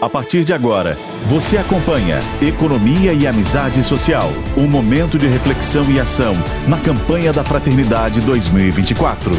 [0.00, 0.96] A partir de agora,
[1.26, 6.34] você acompanha Economia e Amizade Social, um momento de reflexão e ação
[6.68, 9.32] na campanha da Fraternidade 2024.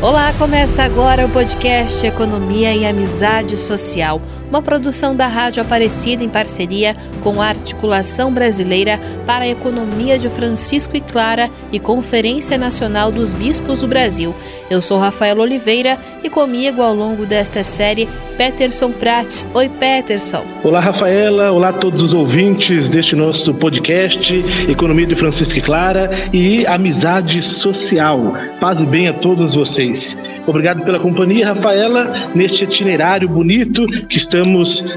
[0.00, 6.28] Olá, começa agora o podcast Economia e Amizade Social uma produção da Rádio Aparecida em
[6.28, 13.12] parceria com a Articulação Brasileira para a Economia de Francisco e Clara e Conferência Nacional
[13.12, 14.34] dos Bispos do Brasil.
[14.68, 19.46] Eu sou Rafael Oliveira e comigo ao longo desta série Peterson Prates.
[19.54, 20.44] Oi, Peterson.
[20.64, 21.52] Olá, Rafaela.
[21.52, 24.34] Olá a todos os ouvintes deste nosso podcast
[24.68, 28.34] Economia de Francisco e Clara e Amizade Social.
[28.58, 30.18] Paz e bem a todos vocês.
[30.46, 34.39] Obrigado pela companhia, Rafaela, neste itinerário bonito que estamos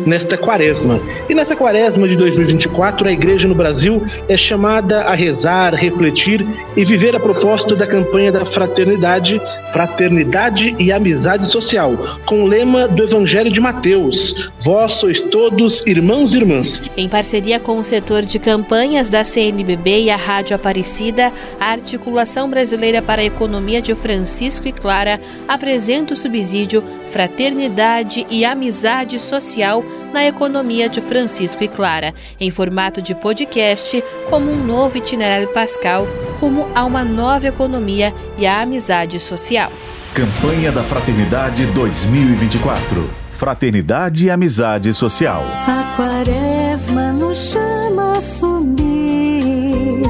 [0.05, 0.99] nesta quaresma.
[1.29, 6.85] E nessa quaresma de 2024, a igreja no Brasil é chamada a rezar, refletir e
[6.85, 13.03] viver a proposta da campanha da fraternidade, fraternidade e amizade social, com o lema do
[13.03, 16.81] Evangelho de Mateus: Vós sois todos irmãos e irmãs.
[16.95, 22.49] Em parceria com o setor de campanhas da CNBB e a Rádio Aparecida, a Articulação
[22.49, 26.83] Brasileira para a Economia de Francisco e Clara apresenta o subsídio
[27.13, 34.51] Fraternidade e Amizade Social na Economia de Francisco e Clara, em formato de podcast, como
[34.51, 36.07] um novo itinerário pascal
[36.41, 39.71] rumo a uma nova economia e a amizade social.
[40.15, 43.07] Campanha da Fraternidade 2024.
[43.29, 45.43] Fraternidade e Amizade Social.
[45.67, 50.01] A quaresma nos chama a assumir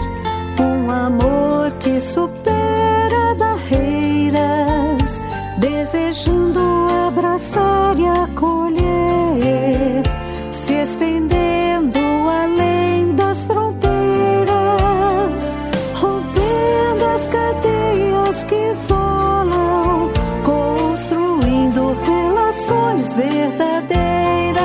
[0.57, 5.21] um amor que supera barreiras,
[5.57, 6.72] desejando
[7.33, 10.03] abraçar e acolher,
[10.51, 11.97] se estendendo
[12.29, 13.87] além das fronteiras,
[15.95, 20.11] rompendo as cadeias que isolam,
[20.43, 24.61] construindo relações verdadeiras.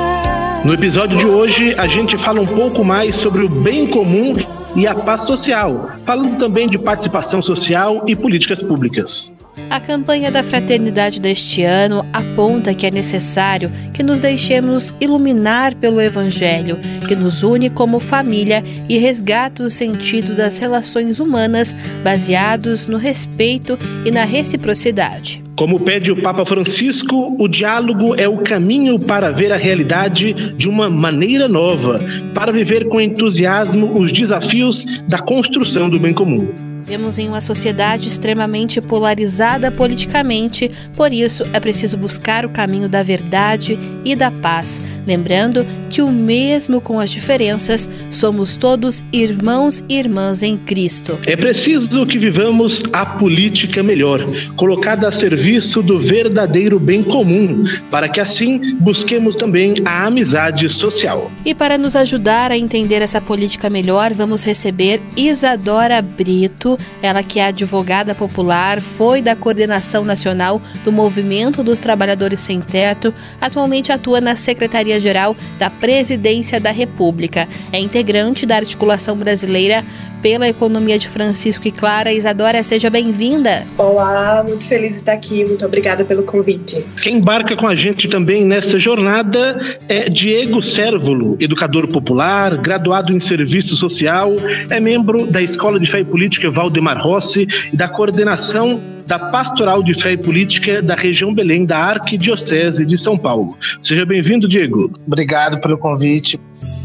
[0.62, 4.36] No episódio de hoje, a gente fala um pouco mais sobre o bem comum
[4.76, 9.32] e a paz social, falando também de participação social e políticas públicas.
[9.70, 16.00] A campanha da fraternidade deste ano aponta que é necessário que nos deixemos iluminar pelo
[16.00, 22.96] Evangelho, que nos une como família e resgata o sentido das relações humanas baseados no
[22.96, 25.44] respeito e na reciprocidade.
[25.54, 30.68] Como pede o Papa Francisco, o diálogo é o caminho para ver a realidade de
[30.68, 32.00] uma maneira nova,
[32.32, 36.67] para viver com entusiasmo os desafios da construção do bem comum.
[36.88, 43.02] Vivemos em uma sociedade extremamente polarizada politicamente, por isso é preciso buscar o caminho da
[43.02, 49.98] verdade e da paz, lembrando que, o mesmo com as diferenças, somos todos irmãos e
[49.98, 51.18] irmãs em Cristo.
[51.26, 54.24] É preciso que vivamos a política melhor,
[54.56, 61.30] colocada a serviço do verdadeiro bem comum, para que assim busquemos também a amizade social.
[61.44, 67.38] E para nos ajudar a entender essa política melhor, vamos receber Isadora Brito, ela que
[67.40, 74.20] é advogada popular, foi da coordenação nacional do Movimento dos Trabalhadores Sem Teto, atualmente atua
[74.20, 77.48] na Secretaria-Geral da Presidência da República.
[77.72, 79.84] É integrante da articulação brasileira
[80.22, 82.12] pela economia de Francisco e Clara.
[82.12, 83.66] Isadora, seja bem-vinda.
[83.76, 85.44] Olá, muito feliz de estar aqui.
[85.44, 86.84] Muito obrigada pelo convite.
[87.02, 93.20] Quem embarca com a gente também nessa jornada é Diego Cérvulo, educador popular, graduado em
[93.20, 94.32] serviço social,
[94.70, 99.82] é membro da Escola de Fé e Política Valdemar Rossi e da coordenação da Pastoral
[99.82, 103.56] de Fé e Política da região Belém da Arquidiocese de São Paulo.
[103.80, 104.92] Seja bem-vindo, Diego.
[105.06, 106.38] Obrigado pelo convite.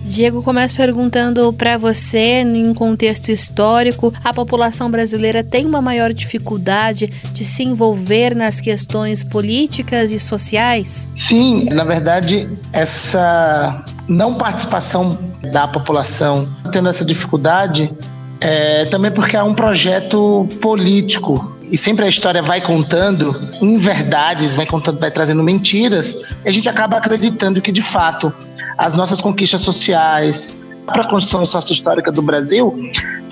[0.05, 6.13] Diego, começo perguntando para você, em um contexto histórico, a população brasileira tem uma maior
[6.13, 11.09] dificuldade de se envolver nas questões políticas e sociais?
[11.15, 15.17] Sim, na verdade, essa não participação
[15.51, 17.91] da população tendo essa dificuldade
[18.39, 24.67] é também porque há um projeto político e sempre a história vai contando inverdades, vai
[24.67, 26.15] contando, vai trazendo mentiras,
[26.45, 28.31] e a gente acaba acreditando que de fato
[28.77, 30.55] as nossas conquistas sociais,
[30.85, 32.77] para a construção sócio-histórica do Brasil,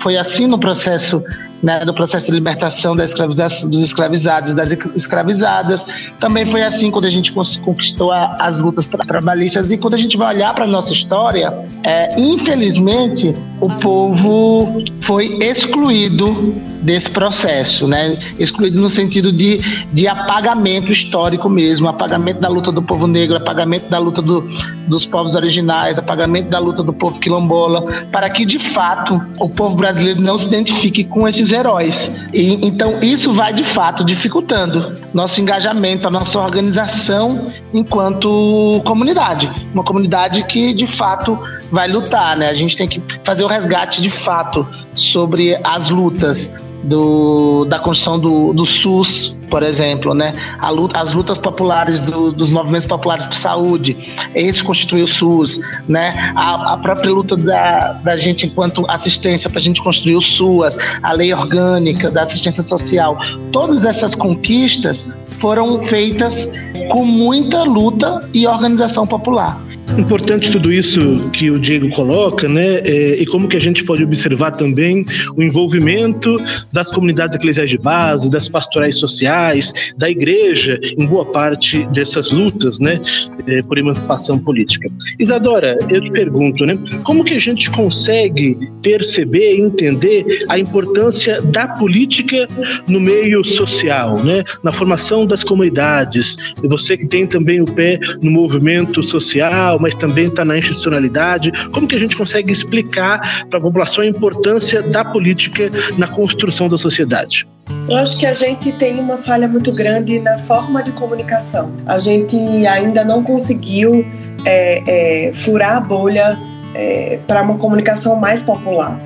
[0.00, 1.22] foi assim no processo
[1.62, 5.86] né, do processo de libertação da dos escravizados das escravizadas.
[6.18, 9.70] Também foi assim quando a gente conquistou a, as lutas tra trabalhistas.
[9.70, 15.38] E quando a gente vai olhar para a nossa história, é, infelizmente, o povo foi
[15.40, 18.18] excluído desse processo, né?
[18.36, 19.60] Excluído no sentido de,
[19.92, 24.40] de apagamento histórico mesmo, apagamento da luta do povo negro, apagamento da luta do,
[24.88, 29.76] dos povos originais, apagamento da luta do povo quilombola, para que de fato o povo
[29.76, 32.20] brasileiro não se identifique com esses heróis.
[32.34, 39.84] E então isso vai de fato dificultando nosso engajamento, a nossa organização enquanto comunidade, uma
[39.84, 41.38] comunidade que de fato
[41.72, 42.50] vai lutar, né?
[42.50, 48.18] A gente tem que fazer o resgate de fato sobre as lutas do, da construção
[48.18, 50.32] do, do SUS, por exemplo, né?
[50.70, 53.96] Luta, as lutas populares do, dos movimentos populares por saúde,
[54.34, 56.32] esse constitui o SUS, né?
[56.34, 60.76] A, a própria luta da, da gente enquanto assistência para a gente construir o SUAS,
[61.02, 63.16] a lei orgânica da assistência social,
[63.52, 66.50] todas essas conquistas foram feitas
[66.90, 69.60] com muita luta e organização popular.
[69.98, 72.78] Importante tudo isso que o Diego coloca, né?
[72.78, 75.04] É, e como que a gente pode observar também
[75.36, 76.36] o envolvimento
[76.72, 82.78] das comunidades eclesiais de base, das pastorais sociais, da igreja, em boa parte dessas lutas,
[82.78, 83.00] né?
[83.46, 84.90] É, por emancipação política.
[85.18, 86.78] Isadora, eu te pergunto, né?
[87.04, 92.48] Como que a gente consegue perceber e entender a importância da política
[92.88, 94.42] no meio social, né?
[94.62, 96.36] Na formação das comunidades.
[96.62, 101.50] E você que tem também o pé no movimento social, mas também está na institucionalidade.
[101.72, 106.68] Como que a gente consegue explicar para a população a importância da política na construção
[106.68, 107.48] da sociedade?
[107.88, 111.72] Eu acho que a gente tem uma falha muito grande na forma de comunicação.
[111.86, 112.36] A gente
[112.66, 114.06] ainda não conseguiu
[114.44, 114.82] é,
[115.26, 116.38] é, furar a bolha
[116.74, 119.00] é, para uma comunicação mais popular,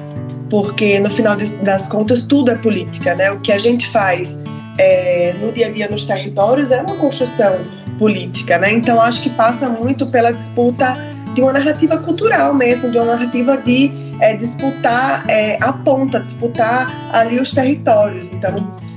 [0.50, 3.30] porque no final das contas tudo é política, né?
[3.30, 4.38] O que a gente faz
[4.78, 7.60] é, no dia a dia nos territórios é uma construção
[7.98, 8.72] política, né?
[8.72, 10.96] Então acho que passa muito pela disputa
[11.34, 16.90] de uma narrativa cultural mesmo, de uma narrativa de é, disputar é, a ponta, disputar
[17.12, 18.32] ali os territórios.
[18.32, 18.54] Então,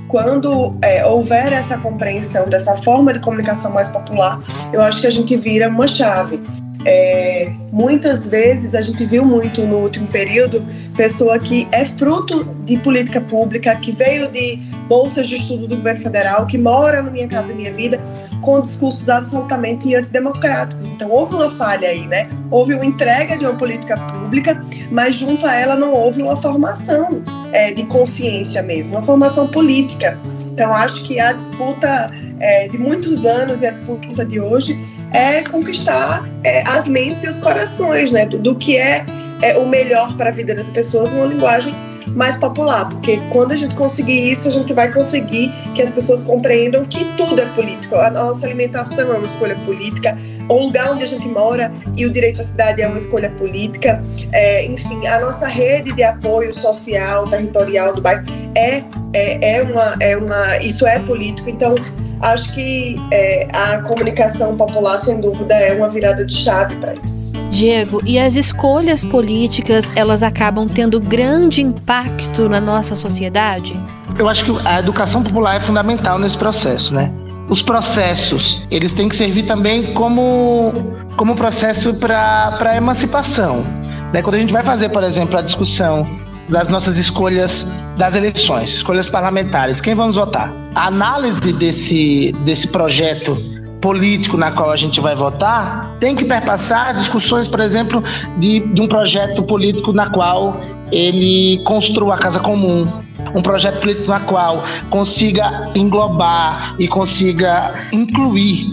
[0.08, 4.40] quando é, houver essa compreensão dessa forma de comunicação mais popular,
[4.72, 6.40] eu acho que a gente vira uma chave.
[6.86, 10.64] É, muitas vezes a gente viu muito no último período
[10.96, 14.56] pessoa que é fruto de política pública, que veio de
[14.88, 18.00] bolsas de estudo do governo federal, que mora no Minha Casa Minha Vida,
[18.40, 20.90] com discursos absolutamente antidemocráticos.
[20.90, 22.28] Então houve uma falha aí, né?
[22.50, 24.60] Houve uma entrega de uma política pública,
[24.90, 27.22] mas junto a ela não houve uma formação
[27.52, 30.18] é, de consciência mesmo, uma formação política.
[30.52, 34.80] Então acho que a disputa é, de muitos anos e a disputa de hoje
[35.12, 38.26] é conquistar é, as mentes e os corações, né?
[38.26, 39.04] Do, do que é,
[39.42, 41.74] é o melhor para a vida das pessoas numa linguagem
[42.08, 46.24] mais popular, porque quando a gente conseguir isso, a gente vai conseguir que as pessoas
[46.24, 47.96] compreendam que tudo é político.
[47.96, 50.18] A nossa alimentação é uma escolha política,
[50.48, 54.02] o lugar onde a gente mora e o direito à cidade é uma escolha política.
[54.32, 58.24] É, enfim, a nossa rede de apoio social, territorial do bairro
[58.54, 58.82] é,
[59.12, 60.56] é, é, uma, é uma.
[60.58, 61.48] Isso é político.
[61.48, 61.74] Então,
[62.20, 67.32] acho que é, a comunicação popular, sem dúvida, é uma virada de chave para isso.
[67.50, 73.78] Diego, e as escolhas políticas, elas acabam tendo grande impacto na nossa sociedade?
[74.18, 77.10] Eu acho que a educação popular é fundamental nesse processo, né?
[77.48, 80.72] Os processos, eles têm que servir também como,
[81.16, 83.64] como processo para a emancipação.
[84.12, 84.22] Né?
[84.22, 86.06] Quando a gente vai fazer, por exemplo, a discussão
[86.50, 87.66] das nossas escolhas
[87.96, 89.80] das eleições, escolhas parlamentares.
[89.80, 90.52] Quem vamos votar?
[90.74, 93.36] A análise desse, desse projeto
[93.80, 98.02] político na qual a gente vai votar tem que perpassar discussões, por exemplo,
[98.38, 100.60] de, de um projeto político na qual
[100.92, 102.86] ele construa a casa comum,
[103.34, 108.66] um projeto político na qual consiga englobar e consiga incluir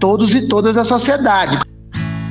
[0.00, 1.58] todos e todas a sociedade.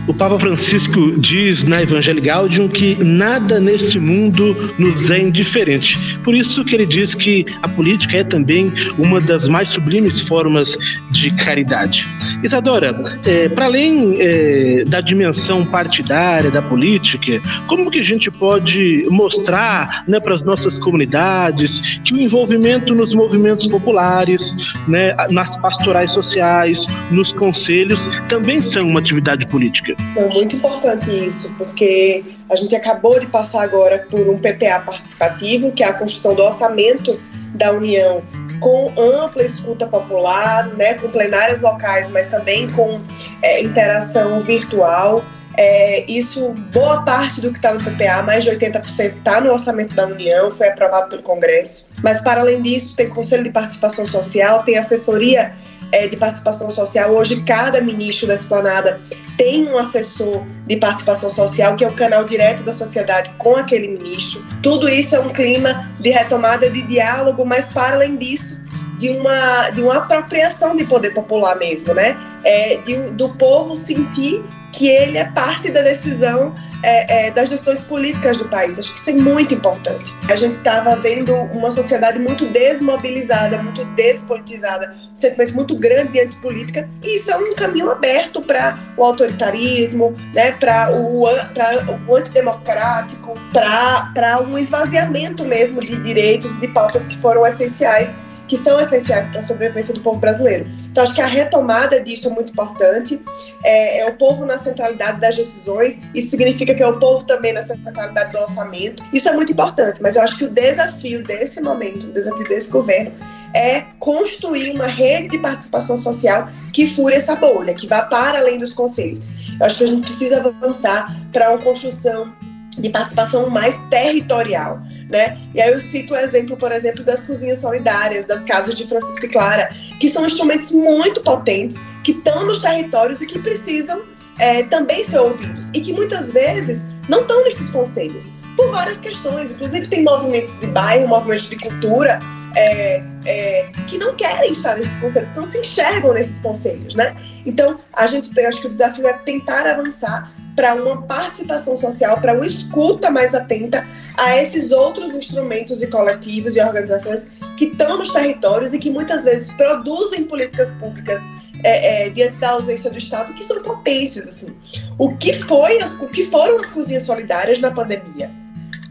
[0.08, 6.17] O Papa Francisco diz na Evangelho Gaudium que nada neste mundo nos é indiferente.
[6.28, 10.78] Por isso que ele diz que a política é também uma das mais sublimes formas
[11.10, 12.06] de caridade.
[12.44, 19.08] Isadora, é, para além é, da dimensão partidária da política, como que a gente pode
[19.10, 24.54] mostrar né, para as nossas comunidades que o envolvimento nos movimentos populares,
[24.86, 29.96] né, nas pastorais sociais, nos conselhos, também são uma atividade política?
[30.18, 35.72] É muito importante isso, porque a gente acabou de passar agora por um PPA participativo,
[35.72, 37.20] que é a construção do orçamento
[37.54, 38.24] da União
[38.60, 43.02] com ampla escuta popular, né, com plenárias locais, mas também com
[43.42, 45.24] é, interação virtual.
[45.60, 49.96] É, isso, boa parte do que está no PPA, mais de 80%, está no orçamento
[49.96, 51.94] da União, foi aprovado pelo Congresso.
[52.04, 55.56] Mas, para além disso, tem Conselho de Participação Social, tem assessoria
[55.92, 57.12] é, de participação social.
[57.12, 59.00] Hoje, cada ministro da esplanada
[59.38, 63.88] tem um assessor de participação social, que é o canal direto da sociedade com aquele
[63.88, 64.44] ministro.
[64.62, 68.60] Tudo isso é um clima de retomada de diálogo, mas para além disso,
[68.98, 72.18] de uma, de uma apropriação de poder popular mesmo, né?
[72.44, 74.44] É, de, do povo sentir
[74.78, 76.54] que ele é parte da decisão
[76.84, 78.78] é, é, das decisões políticas do país.
[78.78, 80.14] Acho que isso é muito importante.
[80.30, 86.22] A gente estava vendo uma sociedade muito desmobilizada, muito despolitizada, um sentimento muito grande de
[86.22, 93.34] antipolítica, e isso é um caminho aberto para o autoritarismo, né, para o, o antidemocrático,
[93.52, 98.16] para um esvaziamento mesmo de direitos e de pautas que foram essenciais
[98.48, 100.66] que são essenciais para a sobrevivência do povo brasileiro.
[100.92, 103.22] Então, acho que a retomada disso é muito importante.
[103.64, 107.54] É, é, o povo na centralidade das decisões, isso significa que é o povo também
[107.54, 109.04] na centralidade do orçamento.
[109.14, 112.72] Isso é muito importante, mas eu acho que o desafio desse momento, o desafio desse
[112.72, 113.12] governo,
[113.54, 118.58] é construir uma rede de participação social que fure essa bolha, que vá para além
[118.58, 119.22] dos conselhos.
[119.60, 122.34] Eu acho que a gente precisa avançar para uma construção
[122.82, 124.80] de participação mais territorial.
[125.10, 125.38] Né?
[125.54, 129.26] E aí eu cito o exemplo, por exemplo, das cozinhas solidárias, das casas de Francisco
[129.26, 129.70] e Clara,
[130.00, 134.02] que são instrumentos muito potentes, que estão nos territórios e que precisam
[134.40, 135.70] é, também ser ouvidos.
[135.74, 139.52] E que muitas vezes não estão nesses conselhos, por várias questões.
[139.52, 142.20] Inclusive, tem movimentos de bairro, movimentos de cultura,
[142.56, 147.16] é, é, que não querem estar nesses conselhos, que não se enxergam nesses conselhos, né?
[147.46, 152.34] Então, a gente, acho que o desafio é tentar avançar para uma participação social, para
[152.34, 153.88] uma escuta mais atenta
[154.18, 159.26] a esses outros instrumentos e coletivos e organizações que estão nos territórios e que muitas
[159.26, 161.22] vezes produzem políticas públicas
[161.64, 164.28] é, é, diante da ausência do Estado, que são potências.
[164.28, 164.56] Assim.
[164.98, 168.32] O, que foi as, o que foram as cozinhas solidárias na pandemia?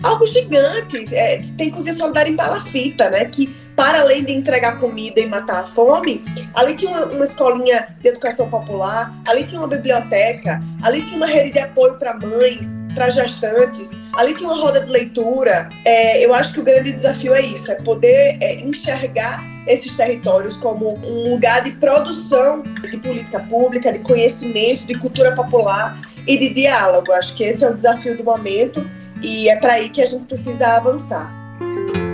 [0.02, 1.14] Algo gigante.
[1.14, 3.24] É, tem cozinha solidária em palafita, né?
[3.26, 6.24] Que para além de entregar comida e matar a fome,
[6.54, 11.26] ali tinha uma, uma escolinha de educação popular, ali tinha uma biblioteca, ali tinha uma
[11.26, 15.68] rede de apoio para mães, para gestantes, ali tinha uma roda de leitura.
[15.84, 20.56] É, eu acho que o grande desafio é isso, é poder é, enxergar esses territórios
[20.56, 26.54] como um lugar de produção de política pública, de conhecimento, de cultura popular e de
[26.54, 27.12] diálogo.
[27.12, 28.88] Acho que esse é o desafio do momento
[29.22, 31.46] e é para aí que a gente precisa avançar.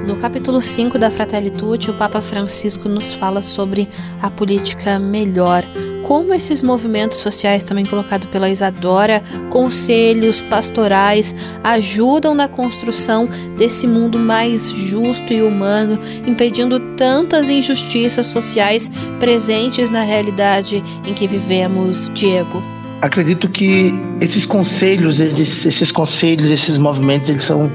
[0.06, 3.88] No capítulo 5 da Fratelli Tutti, o Papa Francisco nos fala sobre
[4.20, 5.64] a política melhor,
[6.02, 14.18] como esses movimentos sociais, também colocado pela Isadora, conselhos pastorais, ajudam na construção desse mundo
[14.18, 18.90] mais justo e humano, impedindo tantas injustiças sociais
[19.20, 22.81] presentes na realidade em que vivemos, Diego.
[23.02, 27.68] Acredito que esses conselhos, esses conselhos, esses movimentos, eles são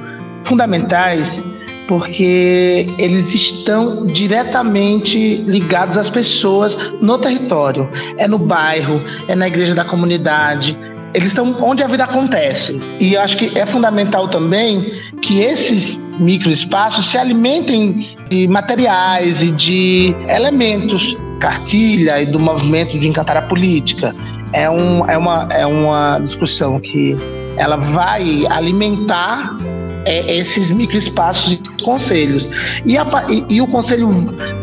[0.45, 1.43] fundamentais
[1.85, 7.89] porque eles estão diretamente ligados às pessoas no território.
[8.17, 10.77] É no bairro, é na igreja da comunidade.
[11.13, 12.79] Eles estão onde a vida acontece.
[12.97, 20.15] E acho que é fundamental também que esses microespaços se alimentem de materiais e de
[20.29, 24.15] elementos, cartilha e do movimento de encantar a política.
[24.53, 27.15] É, um, é, uma, é uma discussão que
[27.57, 29.57] ela vai alimentar
[30.05, 32.47] é, esses microespaços e conselhos.
[32.85, 34.07] E, a, e, e, o conselho,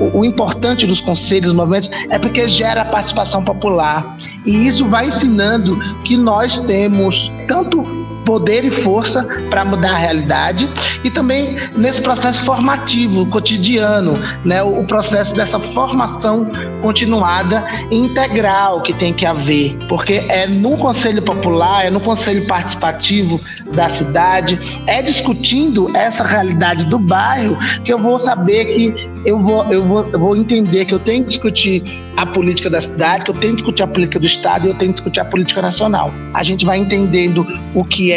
[0.01, 4.17] o, o, importante dos conselhos, movimentos, é porque gera participação popular.
[4.47, 7.83] E isso vai ensinando que nós temos tanto
[8.25, 10.69] poder e força para mudar a realidade
[11.03, 14.15] e também nesse processo formativo cotidiano,
[14.45, 16.47] né, o processo dessa formação
[16.83, 22.47] continuada e integral que tem que haver, porque é no conselho popular, é no conselho
[22.47, 23.41] participativo
[23.75, 29.65] da cidade, é discutindo essa realidade do bairro que eu vou saber que eu vou,
[29.73, 31.83] eu vou, eu vou entender que eu tenho que discutir
[32.17, 34.75] a política da cidade, que eu tenho que discutir a política do estado e eu
[34.75, 36.13] tenho que discutir a política nacional.
[36.33, 38.14] A gente vai entendendo o que é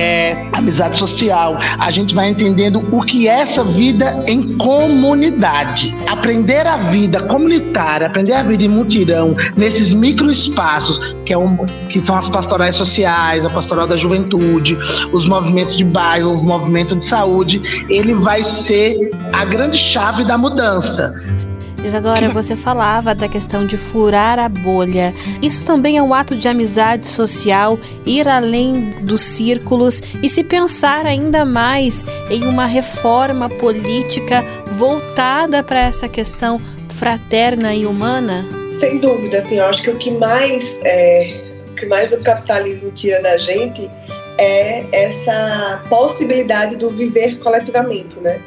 [0.53, 5.95] amizade social, a gente vai entendendo o que é essa vida em comunidade.
[6.07, 11.57] Aprender a vida comunitária, aprender a vida em mutirão, nesses microespaços, que, é um,
[11.89, 14.77] que são as pastorais sociais, a pastoral da juventude,
[15.11, 20.37] os movimentos de bairro, o movimento de saúde, ele vai ser a grande chave da
[20.37, 21.26] mudança.
[21.83, 25.13] Isadora, você falava da questão de furar a bolha.
[25.41, 31.05] Isso também é um ato de amizade social, ir além dos círculos e se pensar
[31.05, 34.43] ainda mais em uma reforma política
[34.77, 38.45] voltada para essa questão fraterna e humana?
[38.71, 42.91] Sem dúvida, assim, eu acho que o que mais é, o que mais o capitalismo
[42.91, 43.89] tira da gente
[44.39, 48.41] é essa possibilidade do viver coletivamente, né?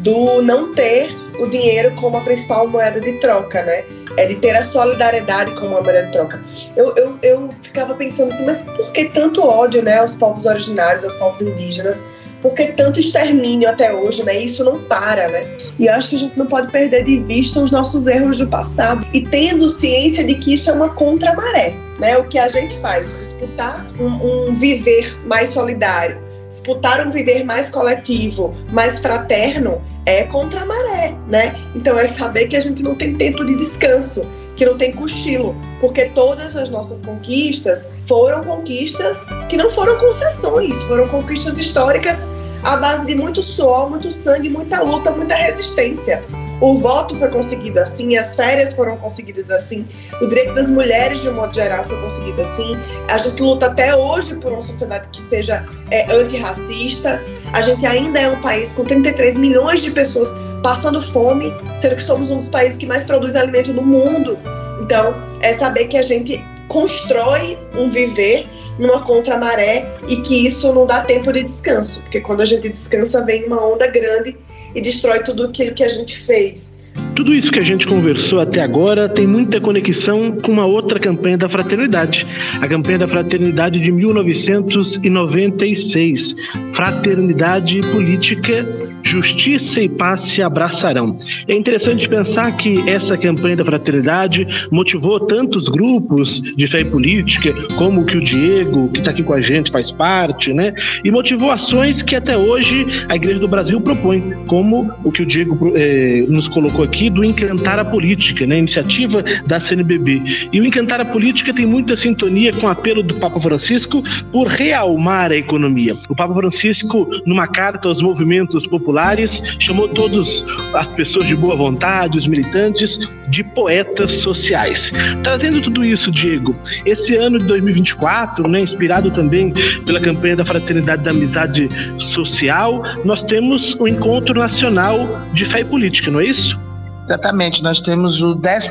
[0.00, 3.84] Do não ter o dinheiro como a principal moeda de troca, né?
[4.16, 6.42] é de ter a solidariedade como uma moeda de troca.
[6.76, 11.04] Eu, eu, eu ficava pensando assim, mas por que tanto ódio né, aos povos originários,
[11.04, 12.04] aos povos indígenas?
[12.42, 14.38] Por que tanto extermínio até hoje, né?
[14.38, 15.46] Isso não para, né?
[15.78, 19.06] E acho que a gente não pode perder de vista os nossos erros do passado
[19.14, 22.18] e tendo ciência de que isso é uma contramaré, né?
[22.18, 26.20] O que a gente faz, disputar um, um viver mais solidário,
[26.54, 31.54] disputar um viver mais coletivo, mais fraterno, é contra a maré, né?
[31.74, 34.24] Então é saber que a gente não tem tempo de descanso,
[34.56, 40.80] que não tem cochilo, porque todas as nossas conquistas foram conquistas que não foram concessões,
[40.84, 42.24] foram conquistas históricas
[42.64, 46.24] à base de muito suor, muito sangue, muita luta, muita resistência.
[46.60, 49.86] O voto foi conseguido assim, as férias foram conseguidas assim,
[50.20, 52.76] o direito das mulheres, de um modo geral, foi conseguido assim.
[53.08, 57.22] A gente luta até hoje por uma sociedade que seja é, antirracista.
[57.52, 62.02] A gente ainda é um país com 33 milhões de pessoas passando fome, sendo que
[62.02, 64.38] somos um dos países que mais produz alimento no mundo.
[64.80, 68.46] Então, é saber que a gente constrói um viver
[68.78, 73.24] numa contramaré e que isso não dá tempo de descanso, porque quando a gente descansa
[73.24, 74.36] vem uma onda grande
[74.74, 76.74] e destrói tudo aquilo que a gente fez.
[77.14, 81.38] Tudo isso que a gente conversou até agora tem muita conexão com uma outra campanha
[81.38, 82.26] da fraternidade,
[82.60, 86.34] a campanha da fraternidade de 1996,
[86.72, 88.66] Fraternidade Política,
[89.04, 91.16] Justiça e Paz se abraçarão.
[91.46, 97.54] É interessante pensar que essa campanha da fraternidade motivou tantos grupos de fé e política,
[97.76, 100.72] como o que o Diego, que está aqui com a gente, faz parte, né?
[101.04, 105.26] E motivou ações que até hoje a Igreja do Brasil propõe, como o que o
[105.26, 110.48] Diego eh, nos colocou aqui do Encantar a Política, né, iniciativa da CNBB.
[110.52, 114.46] E o Encantar a Política tem muita sintonia com o apelo do Papa Francisco por
[114.46, 115.96] realmar a economia.
[116.08, 120.44] O Papa Francisco, numa carta aos movimentos populares, chamou todas
[120.74, 124.92] as pessoas de boa vontade, os militantes, de poetas sociais.
[125.22, 129.52] Trazendo tudo isso, Diego, esse ano de 2024, né, inspirado também
[129.84, 131.68] pela campanha da Fraternidade da Amizade
[131.98, 136.63] Social, nós temos o Encontro Nacional de Fé e Política, não é isso?
[137.04, 138.70] Exatamente, nós temos o 12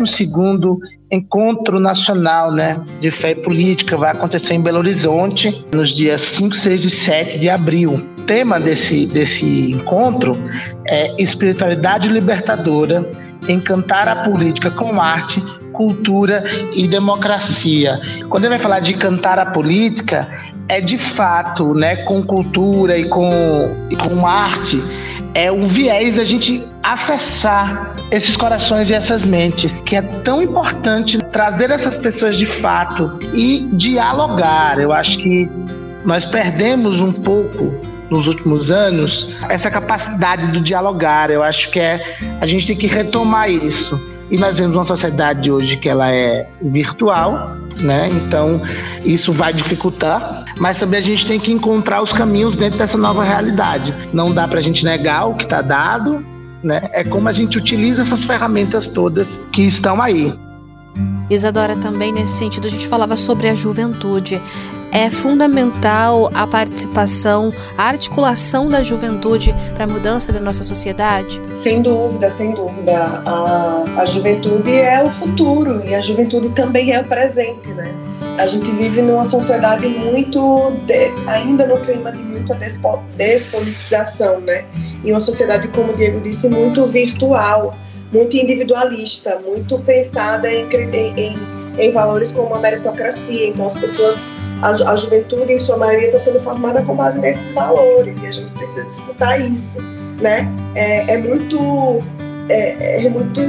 [1.11, 6.55] Encontro Nacional né, de Fé e Política, vai acontecer em Belo Horizonte nos dias 5,
[6.55, 7.93] 6 e 7 de abril.
[7.93, 10.35] O tema desse, desse encontro
[10.87, 13.07] é Espiritualidade Libertadora,
[13.47, 15.39] Encantar a Política com Arte,
[15.73, 17.99] Cultura e Democracia.
[18.29, 20.27] Quando ele vai falar de cantar a política,
[20.69, 23.29] é de fato né, com cultura e com,
[23.89, 24.81] e com arte
[25.33, 31.17] é o viés da gente acessar esses corações e essas mentes, que é tão importante
[31.17, 34.79] trazer essas pessoas de fato e dialogar.
[34.79, 35.50] Eu acho que
[36.05, 37.74] nós perdemos um pouco
[38.09, 41.31] nos últimos anos essa capacidade do dialogar.
[41.31, 44.00] Eu acho que é a gente tem que retomar isso.
[44.29, 48.09] E nós vemos uma sociedade hoje que ela é virtual, né?
[48.12, 48.62] Então
[49.03, 53.24] isso vai dificultar, mas também a gente tem que encontrar os caminhos dentro dessa nova
[53.24, 53.94] realidade.
[54.14, 56.25] Não dá para a gente negar o que está dado,
[56.64, 56.81] né?
[56.92, 60.33] É como a gente utiliza essas ferramentas todas que estão aí.
[61.29, 64.42] Isadora, também nesse sentido, a gente falava sobre a juventude.
[64.92, 71.42] É fundamental a participação, a articulação da juventude para a mudança da nossa sociedade?
[71.56, 73.24] Sem dúvida, sem dúvida.
[73.25, 77.92] A, a juventude é o futuro e a juventude também é o presente, né?
[78.38, 84.64] A gente vive numa sociedade muito, de, ainda no clima de muita despo, despolitização, né?
[85.03, 87.75] E uma sociedade, como o Diego disse, muito virtual
[88.13, 90.67] muito individualista, muito pensada em,
[91.17, 91.35] em,
[91.79, 93.47] em valores como a meritocracia.
[93.47, 94.23] Então, as pessoas,
[94.61, 98.31] a, a juventude, em sua maioria, está sendo formada com base nesses valores e a
[98.31, 99.81] gente precisa disputar isso,
[100.21, 100.47] né?
[100.75, 102.03] É, é muito,
[102.49, 103.41] é, é muito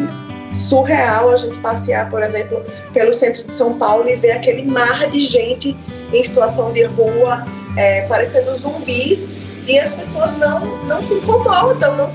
[0.55, 5.11] surreal a gente passear, por exemplo, pelo centro de São Paulo e ver aquele mar
[5.11, 5.77] de gente
[6.13, 7.45] em situação de rua,
[7.77, 9.29] é, parecendo zumbis,
[9.67, 12.13] e as pessoas não, não se incomodam, não,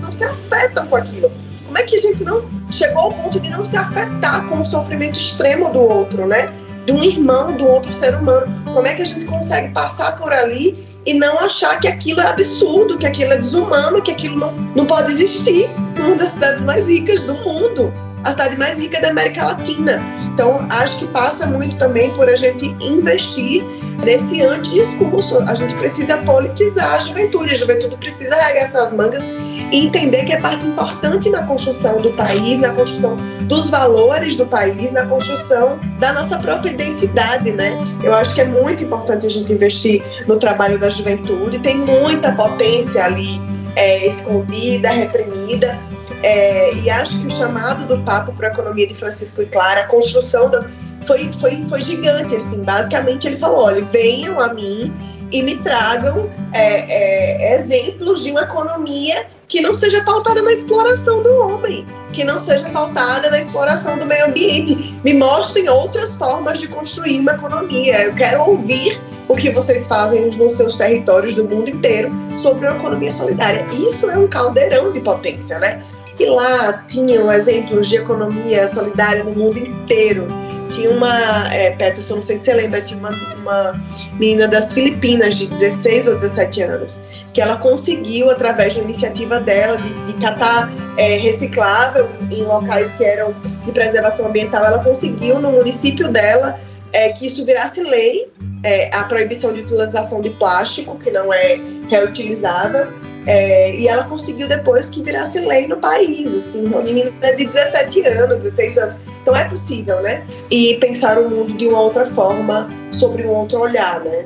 [0.00, 1.30] não se afetam com aquilo.
[1.76, 4.64] Como é que a gente não chegou ao ponto de não se afetar com o
[4.64, 6.50] sofrimento extremo do outro, né?
[6.86, 8.46] De um irmão, do outro ser humano.
[8.72, 12.28] Como é que a gente consegue passar por ali e não achar que aquilo é
[12.28, 16.86] absurdo, que aquilo é desumano, que aquilo não, não pode existir numa das cidades mais
[16.86, 17.92] ricas do mundo?
[18.24, 20.00] a cidade mais rica da América Latina.
[20.34, 23.62] Então, acho que passa muito também por a gente investir
[24.04, 25.38] nesse antidiscurso.
[25.48, 29.24] A gente precisa politizar a juventude, a juventude precisa arregaçar as mangas
[29.72, 34.46] e entender que é parte importante na construção do país, na construção dos valores do
[34.46, 37.72] país, na construção da nossa própria identidade, né?
[38.02, 42.32] Eu acho que é muito importante a gente investir no trabalho da juventude, tem muita
[42.32, 43.40] potência ali
[43.74, 45.78] é, escondida, reprimida,
[46.22, 49.82] É, e acho que o chamado do Papa para a economia de Francisco e Clara,
[49.82, 50.60] a construção da,
[51.06, 52.62] foi, foi, foi gigante, assim.
[52.62, 54.92] Basicamente, ele falou: olha, venham a mim
[55.32, 61.22] e me tragam é, é, exemplos de uma economia que não seja pautada na exploração
[61.22, 64.98] do homem, que não seja pautada na exploração do meio ambiente.
[65.04, 68.02] Me mostrem outras formas de construir uma economia.
[68.02, 72.76] Eu quero ouvir o que vocês fazem nos seus territórios do mundo inteiro sobre uma
[72.76, 73.64] economia solidária.
[73.72, 75.82] Isso é um caldeirão de potência, né?
[76.18, 80.26] E lá tinham exemplos de economia solidária no mundo inteiro.
[80.70, 83.80] Tinha uma, é, Peterson, não sei se você lembra, tinha uma, uma
[84.18, 87.02] menina das Filipinas de 16 ou 17 anos,
[87.32, 93.04] que ela conseguiu, através da iniciativa dela de, de catar é, reciclável em locais que
[93.04, 96.58] eram de preservação ambiental, ela conseguiu no município dela
[96.92, 98.30] é, que isso virasse lei,
[98.62, 102.88] é, a proibição de utilização de plástico, que não é reutilizável,
[103.26, 108.06] é, e ela conseguiu depois que virasse lei no país, assim, uma menina de 17
[108.06, 109.00] anos, 16 anos.
[109.22, 110.24] Então é possível, né?
[110.50, 114.24] E pensar o mundo de uma outra forma, sobre um outro olhar, né?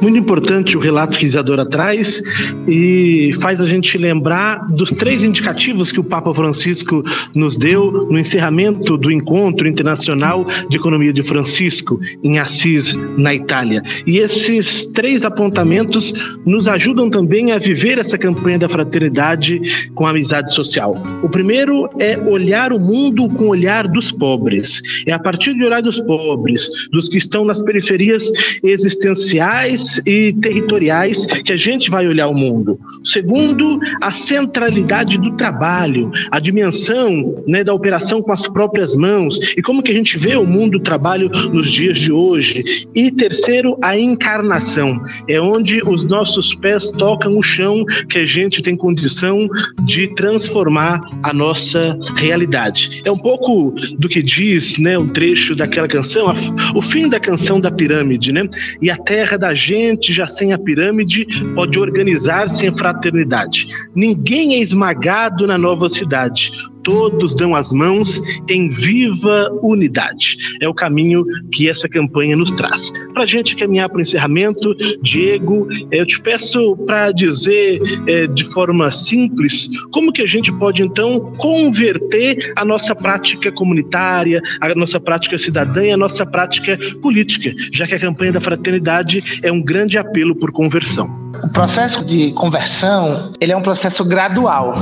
[0.00, 2.22] Muito importante o relato que Isadora traz
[2.68, 7.02] e faz a gente lembrar dos três indicativos que o Papa Francisco
[7.34, 13.82] nos deu no encerramento do Encontro Internacional de Economia de Francisco, em Assis, na Itália.
[14.06, 16.14] E esses três apontamentos
[16.46, 19.60] nos ajudam também a viver essa campanha da fraternidade
[19.96, 21.02] com a amizade social.
[21.24, 24.80] O primeiro é olhar o mundo com o olhar dos pobres.
[25.06, 28.30] É a partir de olhar dos pobres, dos que estão nas periferias
[28.62, 32.78] existenciais e territoriais que a gente vai olhar o mundo.
[33.04, 39.62] Segundo, a centralidade do trabalho, a dimensão né, da operação com as próprias mãos e
[39.62, 42.86] como que a gente vê o mundo do trabalho nos dias de hoje.
[42.94, 48.62] E terceiro, a encarnação, é onde os nossos pés tocam o chão que a gente
[48.62, 49.48] tem condição
[49.84, 53.02] de transformar a nossa realidade.
[53.04, 56.34] É um pouco do que diz, né, um trecho daquela canção,
[56.74, 58.48] o fim da canção da pirâmide, né?
[58.80, 63.68] E a terra da gente gente, já sem a pirâmide, pode organizar-se em fraternidade.
[63.94, 66.52] Ninguém é esmagado na nova cidade
[66.88, 70.38] todos dão as mãos em viva unidade.
[70.58, 71.22] É o caminho
[71.52, 72.90] que essa campanha nos traz.
[73.12, 78.42] Para a gente caminhar para o encerramento, Diego, eu te peço para dizer é, de
[78.54, 84.98] forma simples como que a gente pode então converter a nossa prática comunitária, a nossa
[84.98, 89.60] prática cidadã e a nossa prática política, já que a campanha da fraternidade é um
[89.60, 91.06] grande apelo por conversão.
[91.44, 94.74] O processo de conversão ele é um processo gradual.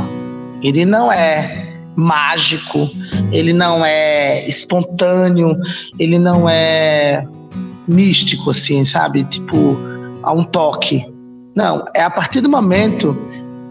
[0.62, 2.90] Ele não é mágico,
[3.32, 5.56] ele não é espontâneo,
[5.98, 7.26] ele não é
[7.88, 9.24] místico, assim, sabe?
[9.24, 9.78] Tipo,
[10.22, 11.04] a um toque.
[11.54, 13.16] Não, é a partir do momento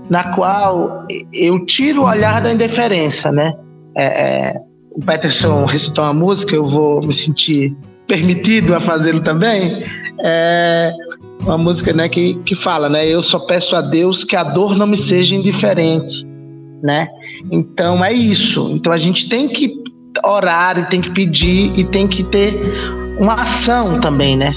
[0.10, 3.54] na qual eu tiro o olhar da indiferença, né?
[3.96, 4.62] É, é,
[4.92, 7.76] o Peterson recitou uma música, eu vou me sentir
[8.08, 9.84] permitido a fazê-lo também.
[10.24, 10.94] É
[11.42, 13.08] uma música né, que, que fala, né?
[13.08, 16.26] Eu só peço a Deus que a dor não me seja indiferente,
[16.82, 17.08] né?
[17.52, 18.70] Então é isso.
[18.72, 19.84] Então a gente tem que
[20.24, 22.60] orar e tem que pedir e tem que ter
[23.18, 24.56] uma ação também, né?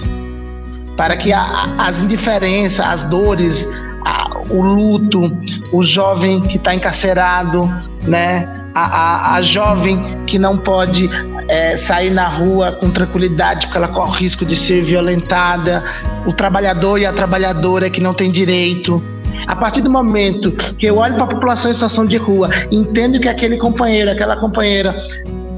[0.97, 3.69] Para que a, as indiferenças, as dores,
[4.05, 5.37] a, o luto,
[5.73, 7.69] o jovem que está encarcerado,
[8.03, 8.57] né?
[8.75, 11.09] A, a, a, jovem que não pode
[11.49, 15.83] é, sair na rua com tranquilidade porque ela corre risco de ser violentada,
[16.27, 19.03] o trabalhador e a trabalhadora que não tem direito,
[19.47, 23.21] a partir do momento que eu olho para a população em situação de rua, entendo
[23.21, 24.95] que aquele companheiro, aquela companheira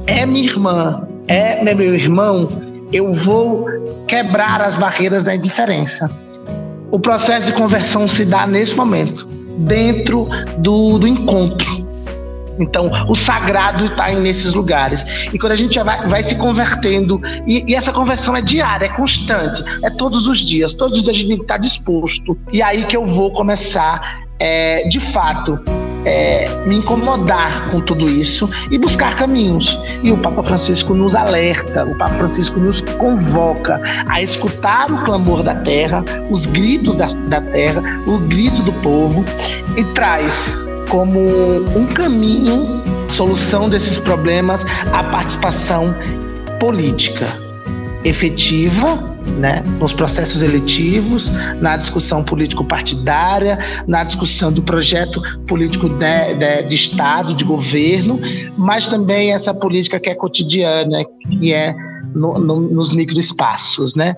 [0.07, 2.49] é minha irmã, é meu irmão,
[2.93, 3.67] eu vou
[4.07, 6.11] quebrar as barreiras da indiferença.
[6.91, 9.27] O processo de conversão se dá nesse momento,
[9.59, 11.80] dentro do, do encontro.
[12.61, 15.03] Então, o sagrado está nesses lugares.
[15.33, 18.87] E quando a gente já vai, vai se convertendo, e, e, essa conversão é diária,
[18.87, 22.39] é constante, é todos os dias, todos os dias a gente tem que estar disposto.
[22.53, 25.59] E aí que eu vou começar, é, de fato,
[26.05, 29.79] é, me incomodar com tudo isso e buscar caminhos.
[30.03, 35.43] E o Papa Francisco nos alerta, o Papa Francisco nos convoca a escutar o clamor
[35.43, 39.25] da terra, os gritos da, da terra, o grito do povo
[39.77, 44.61] e traz como um caminho, solução desses problemas,
[44.93, 45.95] a participação
[46.59, 47.27] política
[48.05, 48.97] efetiva
[49.39, 56.75] né, nos processos eletivos, na discussão político-partidária, na discussão do projeto político de, de, de,
[56.75, 58.19] Estado, de governo,
[58.57, 61.75] mas também essa política que é cotidiana, que é
[62.15, 63.95] no, no, nos microespaços.
[63.95, 64.17] Né?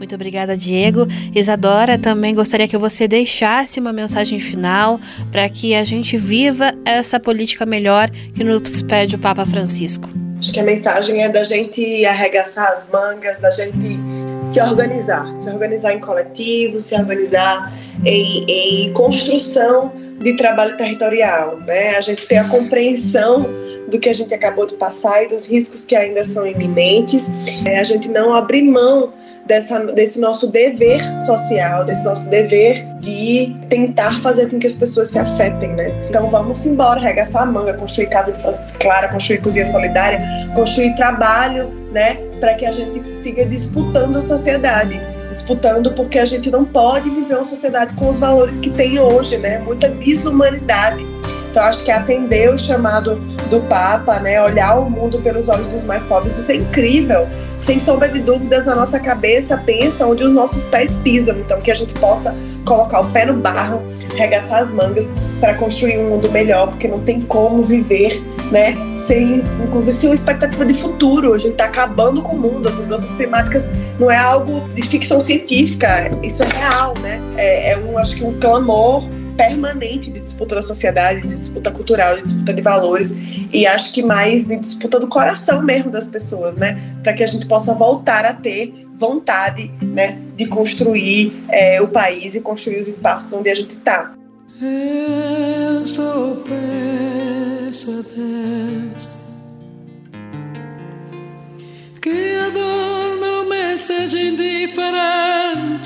[0.00, 1.06] Muito obrigada, Diego.
[1.34, 4.98] Isadora, também gostaria que você deixasse uma mensagem final
[5.30, 10.08] para que a gente viva essa política melhor que nos pede o Papa Francisco.
[10.38, 14.00] Acho que a mensagem é da gente arregaçar as mangas, da gente
[14.42, 17.70] se organizar, se organizar em coletivo, se organizar
[18.02, 21.90] em, em construção de trabalho territorial, né?
[21.96, 23.46] A gente ter a compreensão
[23.90, 27.30] do que a gente acabou de passar e dos riscos que ainda são iminentes,
[27.66, 29.12] é, a gente não abrir mão
[29.50, 35.08] dessa, desse nosso dever social, desse nosso dever de tentar fazer com que as pessoas
[35.08, 35.90] se afetem, né?
[36.08, 40.22] Então vamos embora, arregaçar a manga, construir casa de Francisco Clara, construir cozinha solidária,
[40.54, 42.14] construir trabalho, né?
[42.38, 47.36] Para que a gente siga disputando a sociedade disputando porque a gente não pode viver
[47.36, 49.58] uma sociedade com os valores que tem hoje, né?
[49.58, 51.06] Muita desumanidade.
[51.50, 53.16] Então acho que atender o chamado
[53.50, 57.26] do Papa, né, olhar o mundo pelos olhos dos mais pobres, isso é incrível.
[57.58, 61.70] Sem sombra de dúvidas, a nossa cabeça pensa onde os nossos pés pisam, então que
[61.70, 62.34] a gente possa
[62.64, 63.82] colocar o pé no barro,
[64.16, 69.42] regaçar as mangas para construir um mundo melhor, porque não tem como viver, né, sem,
[69.64, 71.34] inclusive sem uma expectativa de futuro.
[71.34, 75.20] A gente está acabando com o mundo, as mudanças climáticas não é algo de ficção
[75.20, 77.20] científica, isso é real, né?
[77.36, 79.04] É, é um, acho que um clamor
[79.40, 83.14] permanente de disputa da sociedade, de disputa cultural, de disputa de valores
[83.50, 86.78] e acho que mais de disputa do coração mesmo das pessoas, né?
[87.02, 92.34] Para que a gente possa voltar a ter vontade, né, de construir é, o país
[92.34, 94.12] e construir os espaços onde a gente está.
[94.60, 96.44] Eu sou
[102.02, 105.80] que a dor não me seja indiferente.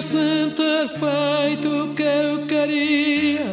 [0.00, 3.46] Sem ter feito o que eu queria.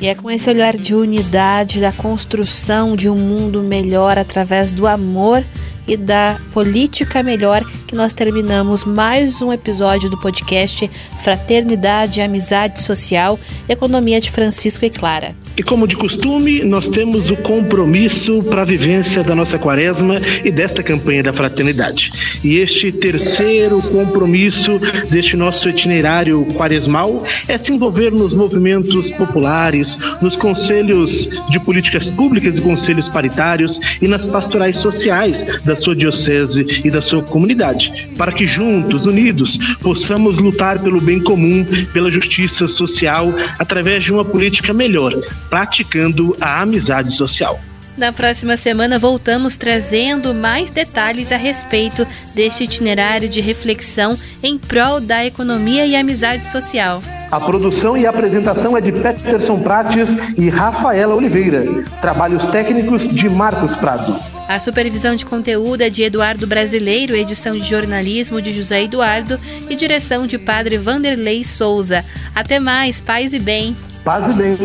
[0.00, 4.86] E é com esse olhar de unidade, da construção de um mundo melhor através do
[4.86, 5.44] amor
[5.86, 10.88] e da política melhor que nós terminamos mais um episódio do podcast
[11.24, 13.36] Fraternidade, Amizade Social,
[13.68, 15.34] Economia de Francisco e Clara.
[15.56, 20.50] E como de costume, nós temos o compromisso para a vivência da nossa quaresma e
[20.50, 22.12] desta campanha da fraternidade.
[22.42, 24.78] E este terceiro compromisso
[25.10, 32.56] deste nosso itinerário quaresmal é se envolver nos movimentos populares, nos conselhos de políticas públicas
[32.56, 37.79] e conselhos paritários e nas pastorais sociais da sua diocese e da sua comunidade,
[38.16, 44.24] para que juntos, unidos, possamos lutar pelo bem comum, pela justiça social, através de uma
[44.24, 45.12] política melhor
[45.48, 47.60] praticando a amizade social.
[47.96, 55.00] Na próxima semana voltamos trazendo mais detalhes a respeito deste itinerário de reflexão em prol
[55.00, 57.02] da economia e amizade social.
[57.30, 61.62] A produção e apresentação é de Peterson Prates e Rafaela Oliveira.
[62.00, 64.18] Trabalhos técnicos de Marcos Prado.
[64.48, 69.38] A supervisão de conteúdo é de Eduardo Brasileiro, edição de jornalismo de José Eduardo
[69.68, 72.04] e direção de Padre Vanderlei Souza.
[72.34, 73.76] Até mais, paz e bem.
[74.02, 74.56] Paz e bem.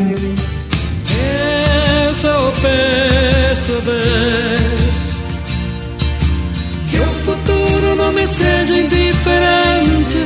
[2.08, 2.52] Eu só
[6.92, 10.18] que o futuro não me seja indiferente,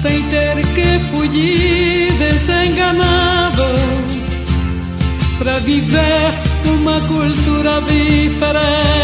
[0.00, 3.64] sem ter que fugir desenganado
[5.38, 6.32] para viver
[6.66, 8.98] uma cultura diferente.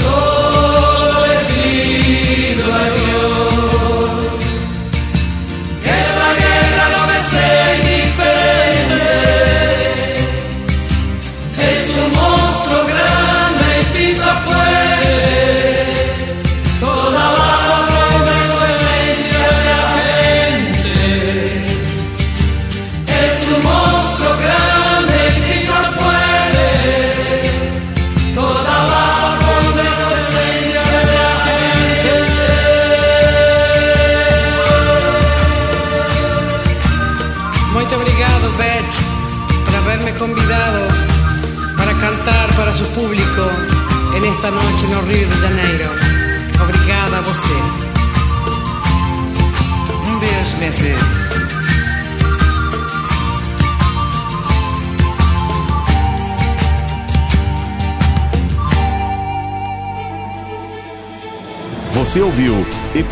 [0.00, 0.59] esta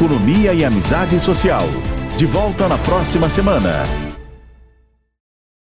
[0.08, 1.68] Economia e Amizade Social.
[2.16, 4.07] De volta na próxima semana.